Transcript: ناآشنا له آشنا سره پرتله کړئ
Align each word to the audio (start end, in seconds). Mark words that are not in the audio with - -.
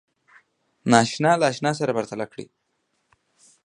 ناآشنا 0.91 1.31
له 1.39 1.45
آشنا 1.51 1.71
سره 1.79 1.95
پرتله 1.97 2.25
کړئ 2.31 2.45